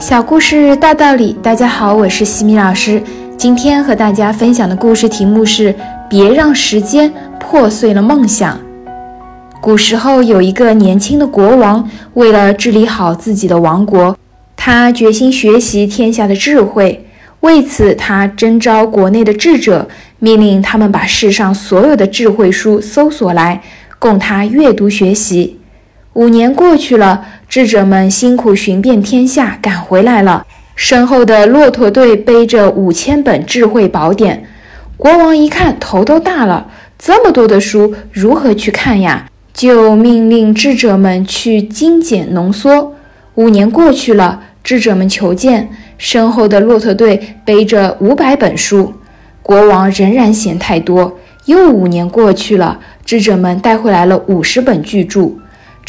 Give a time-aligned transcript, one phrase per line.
[0.00, 3.02] 小故事大道理，大家好，我是西米老师。
[3.36, 5.74] 今天和大家分享的故事题目是：
[6.08, 8.58] 别让时间破碎了梦想。
[9.60, 14.16] 古时候有一个年轻的国王，为了治理好自己的王国，
[14.56, 17.06] 他决心学习天下的智慧。
[17.40, 19.86] 为此，他征召国内的智者，
[20.18, 23.60] 命令他们把世上所有的智慧书搜索来，
[23.98, 25.59] 供他阅读学习。
[26.14, 30.44] 五年过去了，智者们辛苦寻遍天下，赶回来了。
[30.74, 34.44] 身后的骆驼队背着五千本智慧宝典。
[34.96, 36.66] 国王一看，头都大了，
[36.98, 39.26] 这么多的书，如何去看呀？
[39.52, 42.92] 就命令智者们去精简浓缩。
[43.36, 48.92] 五年过去了，智者们求见，身后的骆驼队背着五百本书。
[49.42, 51.16] 国王仍然嫌太多。
[51.46, 55.30] 又五年过去了，智者们带回来了五十本巨著。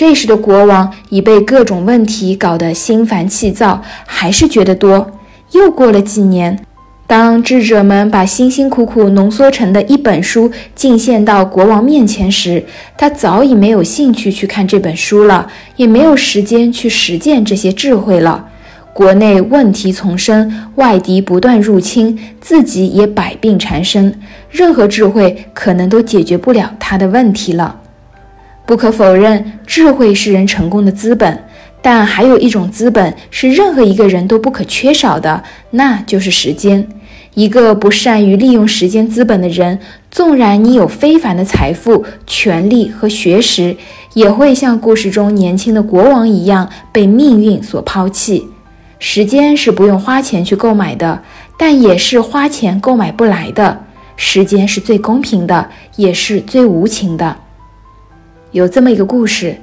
[0.00, 5.10] 这时的国王已被各种问题搞得心烦气躁，还是觉得多。
[5.52, 6.58] 又过了几年，
[7.06, 12.64] 当智者们把辛辛苦苦浓缩成的一本书进献到国王面前时，
[12.96, 18.46] 他早已没有兴趣去看这本书了，也没有时间去实践这些智慧了。
[18.94, 27.79] 国内问题丛生，外敌不断入侵，自己也百病缠身，任何智慧可能都解决不了他的问题了。
[28.70, 31.42] 不可否认，智慧是人成功的资本，
[31.82, 36.86] 但还有一种资本是任何一个人都不可缺少的，那就是时间。
[37.34, 39.76] 一个不善于利用时间资本的人，
[40.08, 43.76] 纵然你有非凡的财富、权力和学识，
[44.14, 48.46] 也会像故事中年轻的国王一样被命运所抛弃。
[49.00, 51.20] 时间是不用花钱去购买的，
[51.58, 53.80] 但也是花钱购买不来的。
[54.14, 57.36] 时间是最公平的，也是最无情的。
[58.52, 59.56] 有这么一个故事：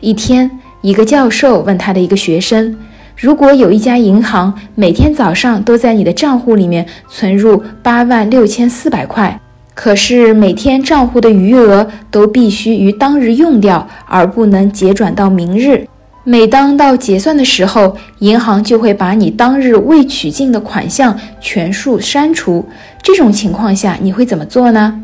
[0.00, 0.50] 一天，
[0.82, 2.76] 一个教授问他的一个学生，
[3.16, 9.40] 如果有一家银行每天早上都在你的账户里面存入八万六千四百块，
[9.74, 15.86] 可是每天账户的余额都必须于当日用掉，而不能结转到明日。
[16.22, 22.66] 每当到结算的时候，银行就会把你当日未取进的款项全数删除。
[23.02, 25.00] 这种情况下，你会怎么做呢？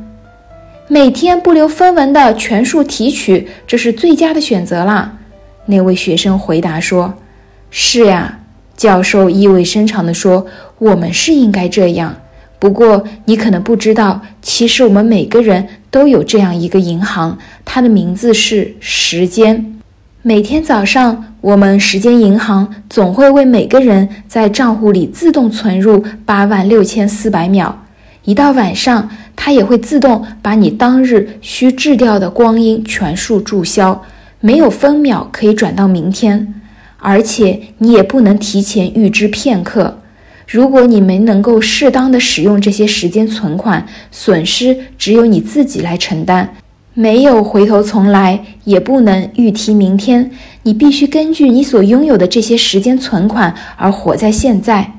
[0.93, 5.19] 每天不留分文的全数提取，这是最佳的选择啦。
[5.67, 7.15] 那位学生回答说
[7.71, 8.41] ：“是呀。”
[8.77, 10.45] 教授意味深长地说
[10.78, 12.12] ：“我们是应该这样。
[12.59, 19.81] 不过你可能不知道，其实我们每个人都有这样一个银行，它的名字是时间。
[20.22, 27.87] 每天早上，我们时间银行总会为每个人在账户里自动存入八万六千四百秒。
[28.25, 34.03] 一到晚上，它也会自动把你当日需掷掉的光阴全数注销，
[34.41, 36.55] 没有分秒可以转到明天，
[36.99, 39.99] 而且你也不能提前预支片刻。
[40.47, 46.53] 如果你没能够适当的使用这些时间存款，损失只有你自己来承担，
[46.93, 50.31] 没有回头从来，也不能预提明天。
[50.65, 54.93] 你必须根据你所拥有的这些时间存款而活在现在。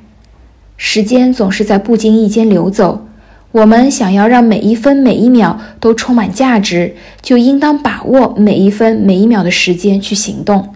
[0.75, 3.05] 时间总是在不经意间流走。
[3.51, 10.69] 我们想要让每一分每一秒都充满价值，就应当把握每一分每一秒的时间去行动。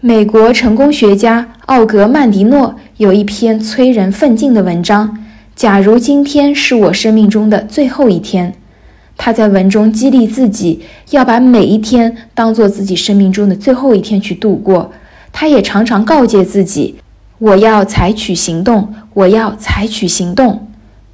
[0.00, 5.18] 美国成功学家奥格曼迪诺有一篇催人奋进的文章。
[5.54, 8.54] 假如今天是我生命中的最后一天，
[9.16, 14.92] 他在文中激励自己要把每一天当做自己生命中的最后一天去度过。
[15.32, 16.96] 他也常常告诫自己
[17.38, 20.66] ：“我要采取行动，我要采取行动。”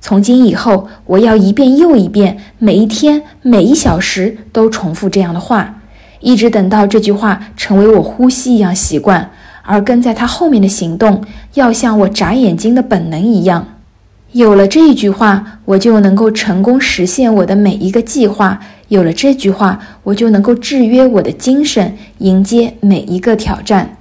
[0.04, 5.80] 从今以后，我要一遍又一遍，每一天、每一小时都重复这样的话，
[6.20, 9.30] 一直等到这句话成为我呼吸一样习惯，
[9.62, 11.22] 而跟在他后面的行动
[11.54, 13.66] 要像我眨眼睛的本能一样。
[14.32, 23.96] 有了这一句话，我就能够成功实现我的每一个计划；有了这句话，我就能够制约我的精神，迎接每一个挑战。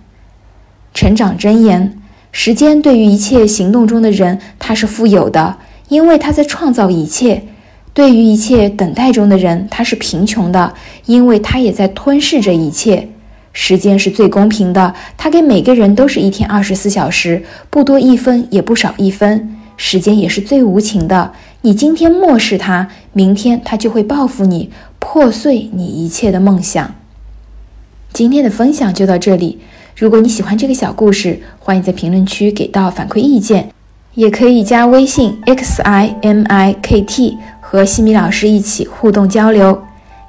[0.94, 1.98] 成长箴言：
[2.34, 5.56] 时间对于一切行动中的人，它是富有的。
[5.94, 7.44] 因为他在创造一切，
[7.94, 10.74] 对于一切等待中的人，他是贫穷的，
[11.06, 13.08] 因为他也在吞噬着一切。
[13.52, 19.56] 时间是最公平的，他给每个人都是一天二十四小时，不多一分，也不少一分。
[19.78, 21.32] 时间也是最无情的，
[21.62, 26.96] 你今天漠视他，明天他就会报复你，破碎你一切的梦想。
[28.12, 29.60] 今天的分享就到这里，
[29.96, 33.73] 如果你喜欢这个小故事，欢迎在评论区给到反馈意见。
[34.16, 39.82] 也可以加微信 x i m i k t 和西米老师一起互动交流。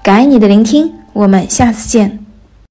[0.02, 2.23] 感恩你的聆听，我们下次见。